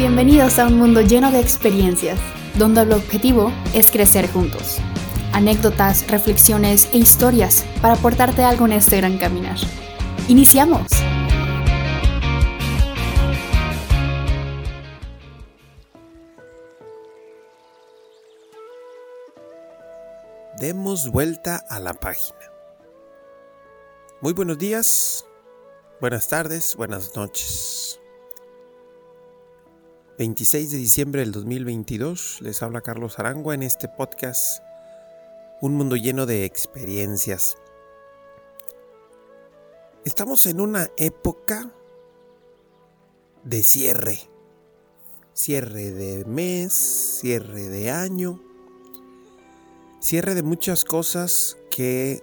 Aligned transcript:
Bienvenidos 0.00 0.58
a 0.58 0.66
un 0.66 0.78
mundo 0.78 1.02
lleno 1.02 1.30
de 1.30 1.40
experiencias, 1.40 2.18
donde 2.54 2.80
el 2.80 2.92
objetivo 2.92 3.52
es 3.74 3.90
crecer 3.90 4.32
juntos. 4.32 4.78
Anécdotas, 5.34 6.10
reflexiones 6.10 6.88
e 6.94 6.96
historias 6.96 7.66
para 7.82 7.96
aportarte 7.96 8.42
algo 8.42 8.64
en 8.64 8.72
este 8.72 8.96
gran 8.96 9.18
caminar. 9.18 9.58
¡Iniciamos! 10.26 10.86
Demos 20.58 21.10
vuelta 21.10 21.62
a 21.68 21.78
la 21.78 21.92
página. 21.92 22.38
Muy 24.22 24.32
buenos 24.32 24.56
días, 24.56 25.26
buenas 26.00 26.26
tardes, 26.26 26.74
buenas 26.74 27.14
noches. 27.14 27.99
26 30.20 30.72
de 30.72 30.76
diciembre 30.76 31.20
del 31.22 31.32
2022 31.32 32.42
les 32.42 32.62
habla 32.62 32.82
Carlos 32.82 33.18
Arangua 33.18 33.54
en 33.54 33.62
este 33.62 33.88
podcast 33.88 34.62
Un 35.62 35.76
mundo 35.76 35.96
lleno 35.96 36.26
de 36.26 36.44
experiencias. 36.44 37.56
Estamos 40.04 40.44
en 40.44 40.60
una 40.60 40.90
época 40.98 41.72
de 43.44 43.62
cierre. 43.62 44.18
Cierre 45.32 45.90
de 45.90 46.26
mes, 46.26 46.74
cierre 46.74 47.70
de 47.70 47.90
año, 47.90 48.42
cierre 50.00 50.34
de 50.34 50.42
muchas 50.42 50.84
cosas 50.84 51.56
que 51.70 52.22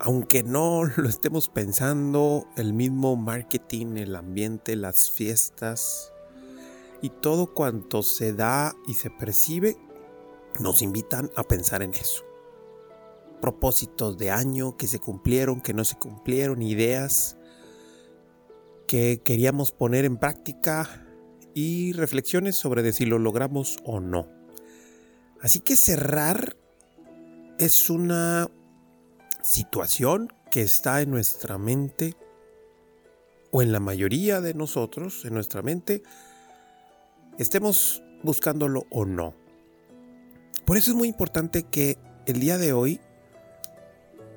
aunque 0.00 0.42
no 0.42 0.84
lo 0.96 1.08
estemos 1.08 1.48
pensando, 1.48 2.46
el 2.56 2.72
mismo 2.72 3.16
marketing, 3.16 3.96
el 3.96 4.16
ambiente, 4.16 4.76
las 4.76 5.10
fiestas 5.10 6.12
y 7.02 7.10
todo 7.10 7.52
cuanto 7.52 8.02
se 8.02 8.32
da 8.32 8.74
y 8.86 8.94
se 8.94 9.10
percibe 9.10 9.76
nos 10.58 10.82
invitan 10.82 11.30
a 11.36 11.42
pensar 11.44 11.82
en 11.82 11.92
eso. 11.92 12.24
Propósitos 13.40 14.16
de 14.16 14.30
año 14.30 14.76
que 14.76 14.86
se 14.86 14.98
cumplieron, 14.98 15.60
que 15.60 15.74
no 15.74 15.84
se 15.84 15.96
cumplieron, 15.96 16.62
ideas 16.62 17.36
que 18.86 19.20
queríamos 19.22 19.72
poner 19.72 20.04
en 20.04 20.16
práctica 20.16 21.06
y 21.54 21.92
reflexiones 21.92 22.56
sobre 22.56 22.92
si 22.92 23.04
lo 23.04 23.18
logramos 23.18 23.78
o 23.84 24.00
no. 24.00 24.28
Así 25.40 25.60
que 25.60 25.76
cerrar 25.76 26.56
es 27.58 27.90
una 27.90 28.48
situación 29.46 30.32
que 30.50 30.62
está 30.62 31.00
en 31.02 31.10
nuestra 31.12 31.56
mente 31.56 32.16
o 33.52 33.62
en 33.62 33.70
la 33.70 33.78
mayoría 33.78 34.40
de 34.40 34.54
nosotros, 34.54 35.24
en 35.24 35.34
nuestra 35.34 35.62
mente, 35.62 36.02
estemos 37.38 38.02
buscándolo 38.24 38.86
o 38.90 39.04
no. 39.04 39.34
Por 40.64 40.76
eso 40.76 40.90
es 40.90 40.96
muy 40.96 41.06
importante 41.06 41.62
que 41.62 41.96
el 42.26 42.40
día 42.40 42.58
de 42.58 42.72
hoy 42.72 43.00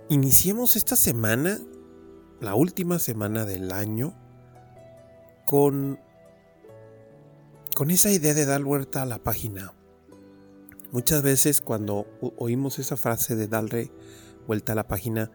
iniciemos 0.10 0.76
esta 0.76 0.96
semana, 0.96 1.60
la 2.40 2.54
última 2.54 3.00
semana 3.00 3.46
del 3.46 3.72
año, 3.72 4.14
con, 5.48 6.00
con 7.76 7.90
esa 7.90 8.12
idea 8.12 8.36
de 8.36 8.46
dar 8.46 8.62
vuelta 8.62 9.02
a 9.02 9.08
la 9.08 9.18
página. 9.18 9.74
Muchas 10.92 11.24
veces 11.24 11.62
cuando 11.62 12.06
oímos 12.38 12.78
esa 12.78 12.96
frase 12.96 13.36
de 13.36 13.48
darle 13.48 13.92
vuelta 14.50 14.72
a 14.72 14.76
la 14.76 14.88
página, 14.88 15.30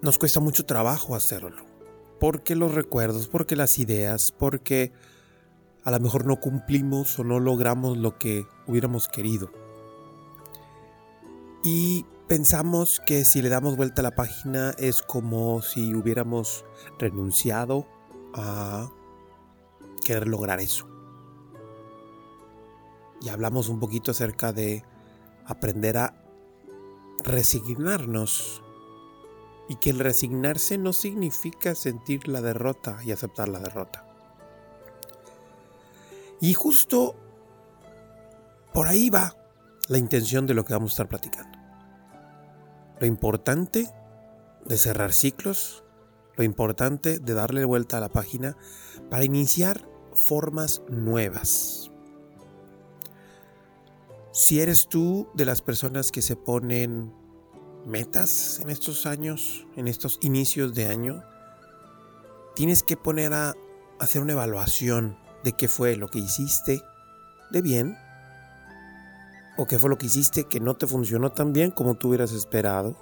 nos 0.00 0.16
cuesta 0.16 0.38
mucho 0.38 0.64
trabajo 0.64 1.16
hacerlo. 1.16 1.66
Porque 2.20 2.54
los 2.54 2.72
recuerdos, 2.72 3.26
porque 3.26 3.56
las 3.56 3.80
ideas, 3.80 4.30
porque 4.30 4.92
a 5.82 5.90
lo 5.90 5.98
mejor 5.98 6.24
no 6.24 6.36
cumplimos 6.36 7.18
o 7.18 7.24
no 7.24 7.40
logramos 7.40 7.98
lo 7.98 8.16
que 8.16 8.46
hubiéramos 8.68 9.08
querido. 9.08 9.50
Y 11.64 12.06
pensamos 12.28 13.02
que 13.04 13.24
si 13.24 13.42
le 13.42 13.48
damos 13.48 13.76
vuelta 13.76 14.02
a 14.02 14.04
la 14.04 14.14
página 14.14 14.70
es 14.78 15.02
como 15.02 15.62
si 15.62 15.96
hubiéramos 15.96 16.64
renunciado 17.00 17.88
a 18.34 18.88
querer 20.04 20.28
lograr 20.28 20.60
eso. 20.60 20.86
Y 23.20 23.30
hablamos 23.30 23.68
un 23.68 23.80
poquito 23.80 24.12
acerca 24.12 24.52
de 24.52 24.84
aprender 25.44 25.98
a 25.98 26.27
resignarnos. 27.24 28.62
Y 29.68 29.76
que 29.76 29.90
el 29.90 29.98
resignarse 29.98 30.78
no 30.78 30.94
significa 30.94 31.74
sentir 31.74 32.26
la 32.26 32.40
derrota 32.40 32.98
y 33.04 33.12
aceptar 33.12 33.48
la 33.48 33.58
derrota. 33.58 34.06
Y 36.40 36.54
justo 36.54 37.16
por 38.72 38.86
ahí 38.86 39.10
va 39.10 39.36
la 39.88 39.98
intención 39.98 40.46
de 40.46 40.54
lo 40.54 40.64
que 40.64 40.72
vamos 40.72 40.92
a 40.92 40.94
estar 40.94 41.08
platicando. 41.08 41.58
Lo 43.00 43.06
importante 43.06 43.88
de 44.64 44.76
cerrar 44.76 45.12
ciclos, 45.12 45.84
lo 46.36 46.44
importante 46.44 47.18
de 47.18 47.34
darle 47.34 47.64
vuelta 47.64 47.98
a 47.98 48.00
la 48.00 48.08
página 48.08 48.56
para 49.10 49.24
iniciar 49.24 49.88
formas 50.14 50.82
nuevas. 50.88 51.87
Si 54.38 54.60
eres 54.60 54.86
tú 54.86 55.26
de 55.34 55.44
las 55.44 55.62
personas 55.62 56.12
que 56.12 56.22
se 56.22 56.36
ponen 56.36 57.12
metas 57.84 58.60
en 58.60 58.70
estos 58.70 59.04
años, 59.04 59.66
en 59.74 59.88
estos 59.88 60.20
inicios 60.22 60.74
de 60.74 60.86
año, 60.86 61.24
tienes 62.54 62.84
que 62.84 62.96
poner 62.96 63.34
a 63.34 63.54
hacer 63.98 64.22
una 64.22 64.34
evaluación 64.34 65.18
de 65.42 65.54
qué 65.54 65.66
fue 65.66 65.96
lo 65.96 66.06
que 66.06 66.20
hiciste 66.20 66.80
de 67.50 67.62
bien 67.62 67.96
o 69.56 69.66
qué 69.66 69.76
fue 69.76 69.90
lo 69.90 69.98
que 69.98 70.06
hiciste 70.06 70.44
que 70.44 70.60
no 70.60 70.76
te 70.76 70.86
funcionó 70.86 71.32
tan 71.32 71.52
bien 71.52 71.72
como 71.72 71.96
tú 71.96 72.10
hubieras 72.10 72.30
esperado. 72.30 72.96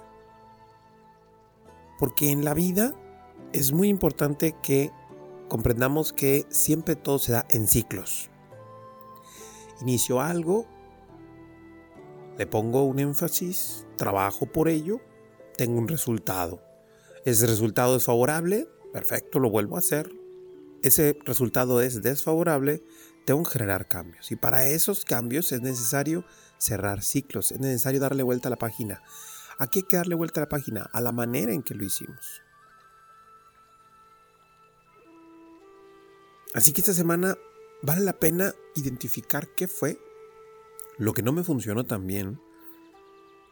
Porque 1.99 2.31
en 2.31 2.43
la 2.43 2.55
vida 2.55 2.95
es 3.53 3.73
muy 3.73 3.89
importante 3.89 4.55
que 4.63 4.91
comprendamos 5.49 6.13
que 6.13 6.47
siempre 6.49 6.95
todo 6.95 7.19
se 7.19 7.33
da 7.33 7.45
en 7.51 7.67
ciclos. 7.67 8.31
Inicio 9.81 10.19
algo, 10.19 10.65
le 12.37 12.45
pongo 12.45 12.83
un 12.83 12.99
énfasis, 12.99 13.85
trabajo 13.95 14.45
por 14.45 14.69
ello, 14.69 15.01
tengo 15.57 15.79
un 15.79 15.87
resultado. 15.87 16.61
Ese 17.25 17.47
resultado 17.47 17.97
es 17.97 18.05
favorable, 18.05 18.69
perfecto, 18.93 19.39
lo 19.39 19.49
vuelvo 19.49 19.75
a 19.75 19.79
hacer. 19.79 20.11
Ese 20.83 21.17
resultado 21.25 21.81
es 21.81 22.01
desfavorable, 22.01 22.83
tengo 23.25 23.43
que 23.43 23.51
generar 23.51 23.87
cambios. 23.87 24.31
Y 24.31 24.35
para 24.35 24.67
esos 24.67 25.03
cambios 25.03 25.51
es 25.51 25.61
necesario 25.61 26.23
cerrar 26.59 27.01
ciclos, 27.01 27.51
es 27.51 27.59
necesario 27.59 27.99
darle 27.99 28.23
vuelta 28.23 28.49
a 28.49 28.51
la 28.51 28.57
página. 28.57 29.01
¿A 29.57 29.67
qué 29.67 29.79
hay 29.79 29.83
que 29.83 29.97
darle 29.97 30.15
vuelta 30.15 30.39
a 30.39 30.43
la 30.43 30.49
página? 30.49 30.89
A 30.93 31.01
la 31.01 31.11
manera 31.11 31.51
en 31.51 31.63
que 31.63 31.73
lo 31.73 31.83
hicimos. 31.83 32.43
Así 36.53 36.71
que 36.71 36.81
esta 36.81 36.93
semana 36.93 37.35
vale 37.81 38.01
la 38.01 38.13
pena 38.13 38.53
identificar 38.75 39.47
qué 39.55 39.67
fue 39.67 39.99
lo 40.97 41.13
que 41.13 41.21
no 41.21 41.31
me 41.31 41.43
funcionó 41.43 41.85
tan 41.85 42.07
bien, 42.07 42.39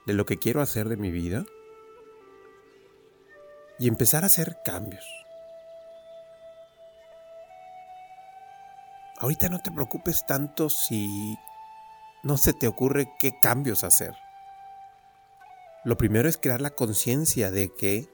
de 0.05 0.13
lo 0.13 0.25
que 0.25 0.37
quiero 0.37 0.61
hacer 0.61 0.89
de 0.89 0.97
mi 0.97 1.11
vida 1.11 1.45
y 3.79 3.87
empezar 3.87 4.23
a 4.23 4.27
hacer 4.27 4.57
cambios. 4.63 5.05
Ahorita 9.17 9.49
no 9.49 9.59
te 9.59 9.71
preocupes 9.71 10.25
tanto 10.25 10.69
si 10.69 11.37
no 12.23 12.37
se 12.37 12.53
te 12.53 12.67
ocurre 12.67 13.07
qué 13.19 13.33
cambios 13.41 13.83
hacer. 13.83 14.13
Lo 15.83 15.97
primero 15.97 16.27
es 16.27 16.37
crear 16.37 16.61
la 16.61 16.71
conciencia 16.71 17.51
de 17.51 17.69
que 17.69 18.09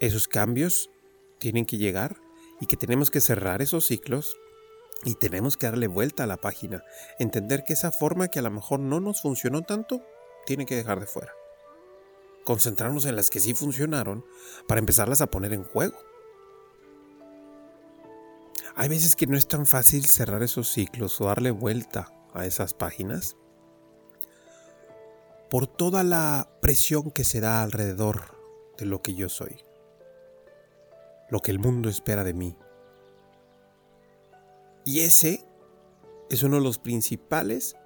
esos 0.00 0.28
cambios 0.28 0.90
tienen 1.38 1.66
que 1.66 1.78
llegar 1.78 2.16
y 2.60 2.66
que 2.66 2.76
tenemos 2.76 3.10
que 3.10 3.20
cerrar 3.20 3.60
esos 3.60 3.86
ciclos 3.86 4.36
y 5.04 5.14
tenemos 5.14 5.56
que 5.56 5.66
darle 5.66 5.86
vuelta 5.86 6.24
a 6.24 6.26
la 6.26 6.36
página, 6.36 6.84
entender 7.18 7.64
que 7.64 7.74
esa 7.74 7.92
forma 7.92 8.28
que 8.28 8.38
a 8.38 8.42
lo 8.42 8.50
mejor 8.50 8.80
no 8.80 9.00
nos 9.00 9.22
funcionó 9.22 9.62
tanto, 9.62 10.02
tiene 10.46 10.66
que 10.66 10.76
dejar 10.76 11.00
de 11.00 11.06
fuera. 11.06 11.32
Concentrarnos 12.44 13.04
en 13.04 13.16
las 13.16 13.30
que 13.30 13.40
sí 13.40 13.54
funcionaron 13.54 14.24
para 14.66 14.78
empezarlas 14.78 15.20
a 15.20 15.26
poner 15.26 15.52
en 15.52 15.64
juego. 15.64 15.96
Hay 18.74 18.88
veces 18.88 19.16
que 19.16 19.26
no 19.26 19.36
es 19.36 19.48
tan 19.48 19.66
fácil 19.66 20.06
cerrar 20.06 20.42
esos 20.42 20.70
ciclos 20.70 21.20
o 21.20 21.26
darle 21.26 21.50
vuelta 21.50 22.12
a 22.34 22.46
esas 22.46 22.74
páginas 22.74 23.36
por 25.50 25.66
toda 25.66 26.02
la 26.02 26.50
presión 26.60 27.10
que 27.10 27.24
se 27.24 27.40
da 27.40 27.62
alrededor 27.62 28.36
de 28.76 28.86
lo 28.86 29.00
que 29.00 29.14
yo 29.14 29.28
soy, 29.28 29.64
lo 31.30 31.40
que 31.40 31.52
el 31.52 31.58
mundo 31.58 31.88
espera 31.88 32.24
de 32.24 32.34
mí, 32.34 32.58
y 34.86 35.00
ese 35.00 35.44
es 36.30 36.44
uno 36.44 36.58
de 36.58 36.62
los 36.62 36.78
principales 36.78 37.76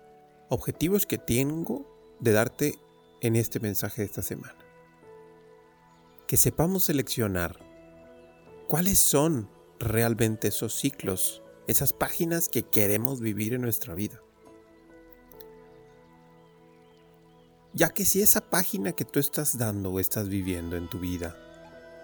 objetivos 0.50 1.06
que 1.06 1.16
tengo 1.16 2.16
de 2.20 2.32
darte 2.32 2.78
en 3.22 3.36
este 3.36 3.58
mensaje 3.58 4.02
de 4.02 4.06
esta 4.06 4.20
semana. 4.20 4.58
Que 6.26 6.36
sepamos 6.36 6.84
seleccionar 6.84 7.58
cuáles 8.68 8.98
son 8.98 9.48
realmente 9.78 10.48
esos 10.48 10.74
ciclos, 10.74 11.42
esas 11.66 11.94
páginas 11.94 12.50
que 12.50 12.64
queremos 12.64 13.20
vivir 13.20 13.54
en 13.54 13.62
nuestra 13.62 13.94
vida. 13.94 14.20
Ya 17.72 17.88
que 17.88 18.04
si 18.04 18.20
esa 18.20 18.50
página 18.50 18.92
que 18.92 19.06
tú 19.06 19.20
estás 19.20 19.56
dando 19.56 19.90
o 19.90 20.00
estás 20.00 20.28
viviendo 20.28 20.76
en 20.76 20.90
tu 20.90 21.00
vida, 21.00 21.34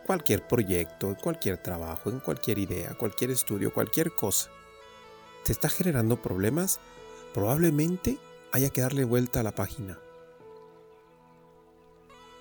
cualquier 0.07 0.47
proyecto, 0.47 1.15
cualquier 1.23 1.59
trabajo, 1.59 2.09
en 2.09 2.21
cualquier 2.21 2.59
idea, 2.59 2.97
cualquier 2.97 3.33
estudio, 3.33 3.75
cualquier 3.75 4.15
cosa, 4.15 4.51
te 5.47 5.53
está 5.53 5.69
generando 5.69 6.21
problemas, 6.21 6.81
probablemente 7.33 8.19
haya 8.51 8.71
que 8.71 8.81
darle 8.81 9.05
vuelta 9.05 9.39
a 9.39 9.43
la 9.45 9.55
página. 9.55 9.97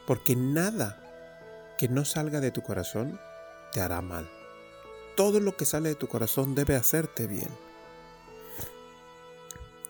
Porque 0.07 0.35
nada 0.35 1.75
que 1.77 1.87
no 1.87 2.03
salga 2.03 2.39
de 2.39 2.49
tu 2.49 2.63
corazón 2.63 3.19
te 3.71 3.79
hará 3.79 4.01
mal. 4.01 4.27
Todo 5.15 5.39
lo 5.39 5.55
que 5.55 5.65
sale 5.65 5.89
de 5.89 5.95
tu 5.95 6.07
corazón 6.07 6.55
debe 6.55 6.75
hacerte 6.75 7.27
bien. 7.27 7.49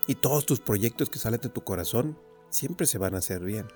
Y 0.06 0.16
todos 0.16 0.44
tus 0.44 0.60
proyectos 0.60 1.08
que 1.08 1.18
salen 1.18 1.40
de 1.40 1.48
tu 1.48 1.64
corazón 1.64 2.18
siempre 2.50 2.86
se 2.86 2.98
van 2.98 3.14
a 3.14 3.18
hacer 3.18 3.40
bien. 3.40 3.66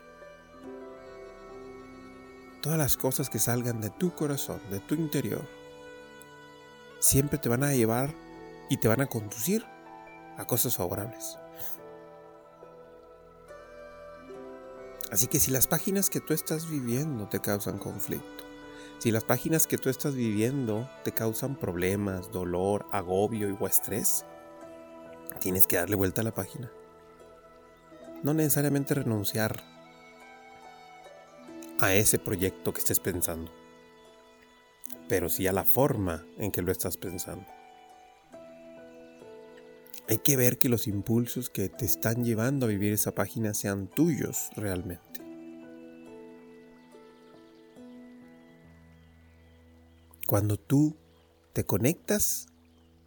Todas 2.61 2.77
las 2.77 2.99
cosas 2.99 3.31
que 3.31 3.39
salgan 3.39 3.81
de 3.81 3.89
tu 3.89 4.15
corazón, 4.15 4.61
de 4.71 4.81
tu 4.81 4.95
interior, 4.95 5.49
siempre 6.99 7.39
te 7.39 7.49
van 7.49 7.65
a 7.65 7.73
llevar 7.73 8.15
y 8.71 8.79
te 8.79 8.89
van 8.89 9.03
a 9.03 9.07
conducir 9.07 9.67
a 10.39 10.47
cosas 10.47 10.77
favorables. 10.77 11.37
Así 15.11 15.27
que 15.27 15.41
si 15.41 15.51
las 15.51 15.67
páginas 15.67 16.09
que 16.09 16.21
tú 16.21 16.33
estás 16.33 16.71
viviendo 16.71 17.29
te 17.29 17.41
causan 17.41 17.79
conflicto, 17.79 18.45
si 18.99 19.11
las 19.11 19.25
páginas 19.25 19.67
que 19.67 19.77
tú 19.77 19.91
estás 19.91 20.15
viviendo 20.15 20.89
te 21.03 21.13
causan 21.13 21.57
problemas, 21.57 22.31
dolor, 22.31 22.87
agobio 22.93 23.55
o 23.59 23.67
estrés, 23.67 24.25
tienes 25.41 25.67
que 25.67 25.77
darle 25.77 25.97
vuelta 25.97 26.21
a 26.21 26.25
la 26.25 26.35
página. 26.35 26.71
No 28.23 28.35
necesariamente 28.35 28.95
renunciar 28.95 29.65
a 31.81 31.93
ese 31.93 32.21
proyecto 32.21 32.73
que 32.73 32.81
estés 32.81 33.01
pensando, 33.01 33.51
pero 35.09 35.29
sí 35.29 35.49
a 35.49 35.53
la 35.53 35.65
forma 35.65 36.25
en 36.39 36.53
que 36.53 36.63
lo 36.63 36.71
estás 36.71 36.97
pensando. 36.97 37.60
Hay 40.11 40.19
que 40.19 40.37
ver 40.37 40.59
que 40.59 40.69
los 40.69 40.89
impulsos 40.89 41.51
que 41.51 41.69
te 41.69 41.85
están 41.85 42.25
llevando 42.25 42.67
a 42.67 42.69
vivir 42.69 42.93
esa 42.93 43.15
página 43.15 43.55
sean 43.55 43.87
tuyos 43.87 44.51
realmente. 44.57 45.21
Cuando 50.27 50.57
tú 50.57 50.97
te 51.53 51.65
conectas 51.65 52.49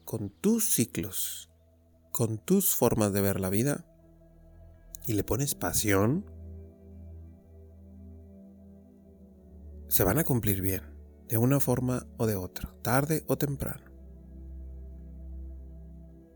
con 0.06 0.30
tus 0.30 0.76
ciclos, 0.76 1.50
con 2.14 2.38
tus 2.38 2.74
formas 2.74 3.12
de 3.12 3.20
ver 3.20 3.42
la 3.42 3.50
vida 3.50 3.86
y 5.06 5.12
le 5.12 5.26
pones 5.26 5.56
pasión, 5.56 6.26
se 9.90 10.06
van 10.06 10.20
a 10.20 10.24
cumplir 10.24 10.62
bien, 10.62 10.84
de 11.28 11.38
una 11.38 11.60
forma 11.60 12.08
o 12.16 12.28
de 12.28 12.38
otra, 12.38 12.74
tarde 12.82 13.26
o 13.28 13.38
temprano. 13.38 13.93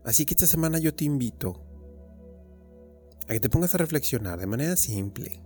Así 0.08 0.24
que 0.24 0.32
esta 0.32 0.46
semana 0.46 0.78
yo 0.78 0.94
te 0.94 1.04
invito 1.04 1.62
a 3.24 3.26
que 3.34 3.40
te 3.40 3.50
pongas 3.50 3.74
a 3.74 3.78
reflexionar 3.78 4.40
de 4.40 4.46
manera 4.46 4.74
simple. 4.74 5.42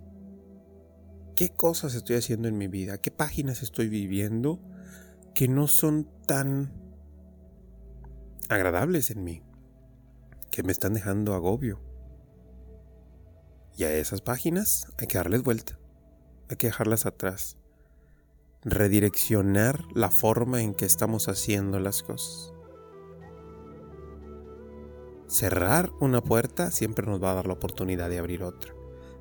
¿Qué 1.35 1.49
cosas 1.49 1.97
estoy 1.97 2.15
haciendo 2.15 2.47
en 2.47 2.57
mi 2.57 2.69
vida? 2.69 2.99
¿Qué 2.99 3.11
páginas 3.11 3.65
estoy 3.65 3.89
viviendo 3.89 4.61
que 5.35 5.49
no 5.49 5.67
son 5.67 6.09
tan 6.29 6.73
agradables 8.49 9.11
en 9.11 9.25
mí? 9.25 9.43
Que 10.53 10.63
me 10.63 10.71
están 10.71 10.95
dejando 10.95 11.35
agobio. 11.35 11.81
Y 13.77 13.83
a 13.83 13.93
esas 13.93 14.21
páginas 14.21 14.87
hay 14.97 15.09
que 15.09 15.19
darles 15.19 15.43
vuelta. 15.43 15.77
Hay 16.49 16.57
que 16.57 16.69
dejarlas 16.69 17.05
atrás 17.05 17.57
redireccionar 18.63 19.83
la 19.93 20.13
forma 20.13 20.63
en 20.63 20.73
que 20.73 20.85
estamos 20.85 21.29
haciendo 21.29 21.81
las 21.81 22.05
cosas. 22.05 22.53
Cerrar 25.33 25.95
una 25.99 26.23
puerta 26.23 26.71
siempre 26.71 27.07
nos 27.07 27.23
va 27.23 27.31
a 27.31 27.35
dar 27.37 27.47
la 27.47 27.55
oportunidad 27.55 28.11
de 28.11 28.19
abrir 28.19 28.43
otra. 28.43 28.75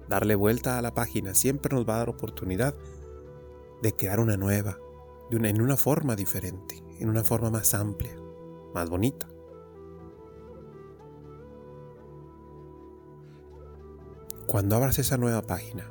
Darle 0.09 0.35
vuelta 0.35 0.77
a 0.77 0.81
la 0.81 0.93
página 0.93 1.33
siempre 1.33 1.73
nos 1.73 1.87
va 1.87 1.95
a 1.95 1.99
dar 1.99 2.09
oportunidad 2.09 2.75
de 3.81 3.95
crear 3.95 4.19
una 4.19 4.35
nueva, 4.35 4.77
en 5.31 5.61
una 5.61 5.77
forma 5.77 6.17
diferente, 6.17 6.83
en 6.99 7.07
una 7.07 7.23
forma 7.23 7.49
más 7.49 7.73
amplia, 7.73 8.13
más 8.73 8.89
bonita. 8.89 9.29
Cuando 14.47 14.75
abras 14.75 14.99
esa 14.99 15.15
nueva 15.15 15.43
página, 15.43 15.89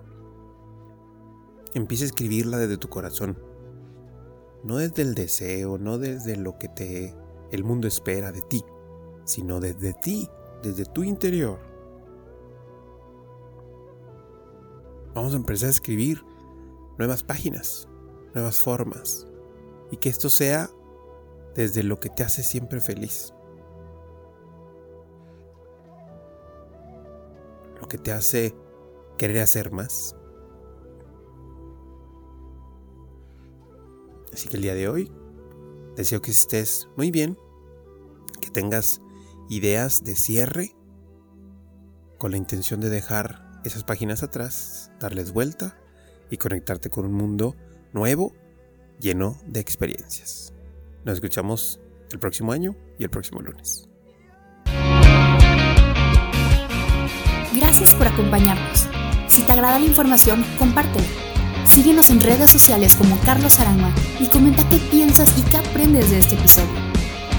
Empieza 1.73 2.02
a 2.02 2.08
escribirla 2.08 2.58
desde 2.58 2.78
tu 2.78 2.88
corazón. 2.88 3.38
No 4.64 4.78
desde 4.78 5.02
el 5.02 5.14
deseo, 5.14 5.78
no 5.78 5.99
desde 5.99 6.37
lo 6.37 6.58
que 6.58 6.69
te 6.69 7.14
el 7.52 7.62
mundo 7.62 7.87
espera 7.88 8.32
de 8.32 8.43
ti, 8.43 8.64
sino 9.25 9.61
desde 9.61 9.94
ti, 9.94 10.28
desde 10.62 10.84
tu 10.84 11.02
interior. 11.02 11.58
Vamos 15.14 15.32
a 15.32 15.37
empezar 15.37 15.69
a 15.69 15.70
escribir 15.70 16.22
nuevas 16.99 17.22
páginas, 17.22 17.88
nuevas 18.34 18.61
formas. 18.61 19.26
Y 19.90 19.96
que 19.96 20.08
esto 20.08 20.31
sea 20.31 20.70
desde 21.55 21.82
lo 21.82 21.99
que 21.99 22.11
te 22.11 22.22
hace 22.22 22.43
siempre 22.43 22.81
feliz. 22.81 23.34
Lo 27.81 27.88
que 27.88 27.99
te 27.99 28.12
hace 28.12 28.55
querer 29.19 29.43
hacer 29.43 29.73
más. 29.73 30.14
Así 34.32 34.49
que 34.49 34.56
el 34.56 34.62
día 34.62 34.75
de 34.75 34.88
hoy 34.88 35.12
deseo 35.96 36.23
que 36.23 36.31
estés 36.31 36.88
muy 36.96 37.11
bien, 37.11 37.37
que 38.40 38.50
tengas 38.50 39.00
ideas 39.50 40.02
de 40.05 40.17
cierre 40.17 40.75
con 42.17 42.31
la 42.31 42.38
intención 42.38 42.81
de 42.81 42.88
dejar 42.88 43.61
esas 43.64 43.85
páginas 43.85 44.23
atrás, 44.23 44.91
darles 45.00 45.32
vuelta 45.32 45.76
y 46.31 46.38
conectarte 46.38 46.88
con 46.88 47.05
un 47.05 47.12
mundo 47.12 47.56
nuevo 47.93 48.32
lleno 48.99 49.37
de 49.47 49.61
experiencias. 49.61 50.55
Nos 51.04 51.14
escuchamos 51.14 51.80
el 52.12 52.19
próximo 52.19 52.52
año 52.52 52.76
y 52.99 53.04
el 53.04 53.11
próximo 53.11 53.42
lunes. 53.42 53.88
Gracias 57.54 57.95
por 57.95 58.07
acompañarnos. 58.07 58.87
Si 59.28 59.42
te 59.42 59.52
agrada 59.52 59.78
la 59.78 59.87
información, 59.87 60.45
compártela 60.59 61.07
Síguenos 61.64 62.11
en 62.11 62.21
redes 62.21 62.50
sociales 62.50 62.97
como 62.97 63.16
Carlos 63.21 63.61
Arama 63.61 63.95
y 64.19 64.26
comenta 64.26 64.69
qué 64.69 64.78
piensas 64.90 65.33
y 65.38 65.42
qué 65.42 65.59
aprendes 65.59 66.11
de 66.11 66.19
este 66.19 66.35
episodio. 66.35 66.89